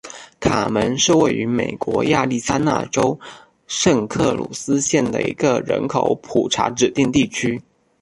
[0.39, 3.19] 卡门是位于美国亚利桑那州
[3.67, 7.61] 圣克鲁斯县的一个人口普查指定地区。